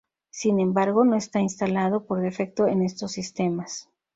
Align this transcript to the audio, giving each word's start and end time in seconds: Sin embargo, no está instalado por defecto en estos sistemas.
Sin 0.31 0.59
embargo, 0.59 1.05
no 1.05 1.15
está 1.15 1.41
instalado 1.41 2.07
por 2.07 2.21
defecto 2.21 2.65
en 2.65 2.81
estos 2.81 3.11
sistemas. 3.11 3.87